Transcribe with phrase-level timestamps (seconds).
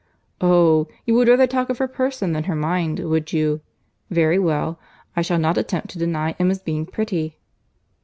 [0.41, 0.87] "Oh!
[1.05, 3.61] you would rather talk of her person than her mind, would you?
[4.09, 4.79] Very well;
[5.15, 7.37] I shall not attempt to deny Emma's being pretty."